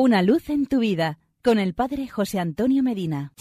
[0.00, 3.32] Una luz en tu vida con el Padre José Antonio Medina.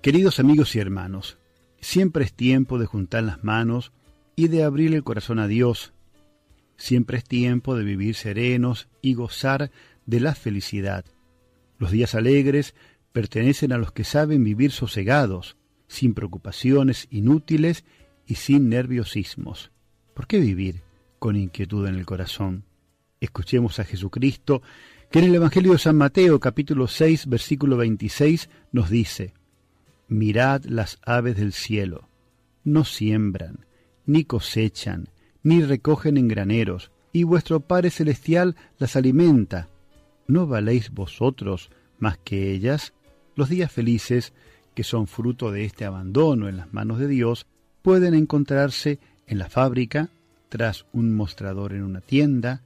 [0.00, 1.36] Queridos amigos y hermanos,
[1.78, 3.92] siempre es tiempo de juntar las manos
[4.34, 5.92] y de abrir el corazón a Dios.
[6.78, 9.70] Siempre es tiempo de vivir serenos y gozar
[10.06, 11.04] de la felicidad.
[11.78, 12.74] Los días alegres
[13.12, 15.58] pertenecen a los que saben vivir sosegados,
[15.88, 17.84] sin preocupaciones inútiles
[18.26, 19.70] y sin nerviosismos.
[20.14, 20.82] ¿Por qué vivir
[21.18, 22.64] con inquietud en el corazón?
[23.20, 24.62] Escuchemos a Jesucristo,
[25.10, 29.34] que en el Evangelio de San Mateo capítulo 6 versículo 26 nos dice,
[30.08, 32.08] Mirad las aves del cielo,
[32.64, 33.66] no siembran,
[34.04, 35.08] ni cosechan,
[35.42, 39.68] ni recogen en graneros, y vuestro Padre Celestial las alimenta.
[40.26, 42.92] ¿No valéis vosotros más que ellas?
[43.36, 44.32] Los días felices,
[44.76, 47.46] que son fruto de este abandono en las manos de Dios,
[47.80, 50.10] pueden encontrarse en la fábrica,
[50.50, 52.60] tras un mostrador en una tienda,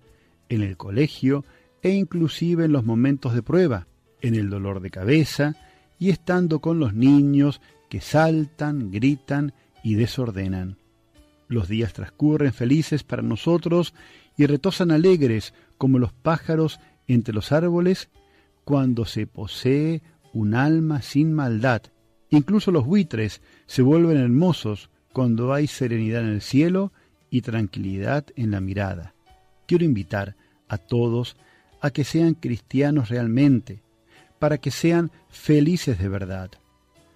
[0.48, 1.44] en el colegio
[1.82, 3.86] e inclusive en los momentos de prueba,
[4.20, 5.54] en el dolor de cabeza
[6.00, 9.52] y estando con los niños que saltan, gritan
[9.84, 10.78] y desordenan.
[11.46, 13.94] Los días transcurren felices para nosotros
[14.36, 18.10] y retosan alegres como los pájaros entre los árboles
[18.64, 21.82] cuando se posee un alma sin maldad.
[22.30, 26.92] Incluso los buitres se vuelven hermosos cuando hay serenidad en el cielo
[27.30, 29.14] y tranquilidad en la mirada.
[29.66, 30.36] Quiero invitar
[30.68, 31.36] a todos
[31.80, 33.82] a que sean cristianos realmente,
[34.38, 36.50] para que sean felices de verdad.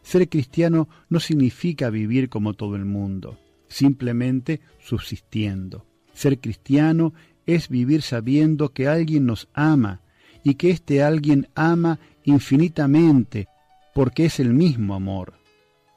[0.02, 5.86] Ser cristiano no significa vivir como todo el mundo, simplemente subsistiendo.
[6.12, 7.14] Ser cristiano
[7.46, 10.00] es vivir sabiendo que alguien nos ama
[10.42, 13.48] y que este alguien ama infinitamente
[13.94, 15.34] porque es el mismo amor.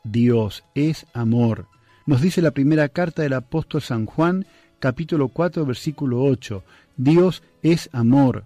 [0.03, 1.67] Dios es amor.
[2.05, 4.45] Nos dice la primera carta del apóstol San Juan,
[4.79, 6.63] capítulo 4, versículo 8.
[6.95, 8.45] Dios es amor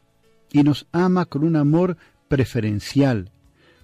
[0.52, 1.98] y nos ama con un amor
[2.28, 3.30] preferencial,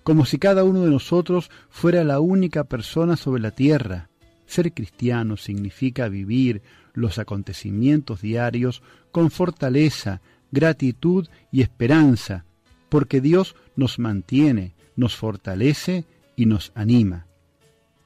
[0.04, 4.10] como si cada uno de nosotros fuera la única persona sobre la tierra.
[4.46, 6.62] Ser cristiano significa vivir
[6.94, 12.46] los acontecimientos diarios con fortaleza, gratitud y esperanza,
[12.90, 16.04] porque Dios nos mantiene, nos fortalece
[16.36, 17.28] y nos anima.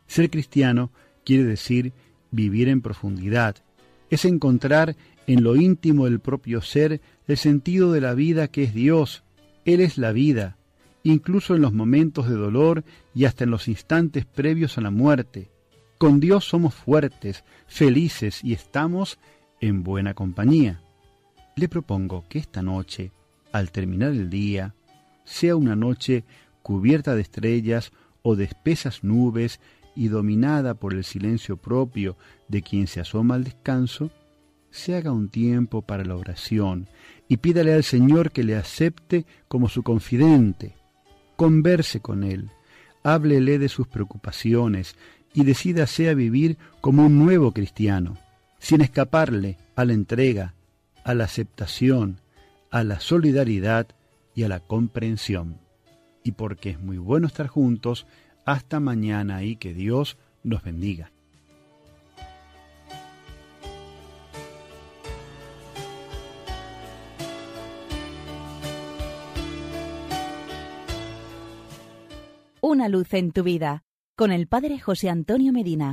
[0.05, 0.91] Ser cristiano
[1.25, 1.93] quiere decir
[2.29, 3.55] vivir en profundidad,
[4.11, 8.73] es encontrar en lo íntimo del propio ser el sentido de la vida que es
[8.73, 9.23] Dios.
[9.65, 10.57] Él es la vida,
[11.03, 12.83] incluso en los momentos de dolor
[13.15, 15.49] y hasta en los instantes previos a la muerte.
[15.97, 19.19] Con Dios somos fuertes, felices y estamos
[19.61, 20.81] en buena compañía.
[21.55, 23.11] Le propongo que esta noche,
[23.51, 24.73] al terminar el día,
[25.23, 26.23] sea una noche
[26.61, 27.91] cubierta de estrellas
[28.21, 29.59] o de espesas nubes
[29.95, 32.17] y dominada por el silencio propio
[32.47, 34.11] de quien se asoma al descanso,
[34.69, 36.87] se haga un tiempo para la oración
[37.27, 40.75] y pídale al Señor que le acepte como su confidente.
[41.35, 42.49] Converse con Él,
[43.03, 44.95] háblele de sus preocupaciones
[45.33, 48.17] y decídase a vivir como un nuevo cristiano,
[48.59, 50.53] sin escaparle a la entrega,
[51.03, 52.21] a la aceptación,
[52.69, 53.87] a la solidaridad
[54.35, 55.59] y a la comprensión.
[56.23, 58.05] Y porque es muy bueno estar juntos,
[58.45, 61.11] hasta mañana y que Dios nos bendiga.
[72.63, 73.83] Una luz en tu vida
[74.15, 75.89] con el Padre José Antonio Medina.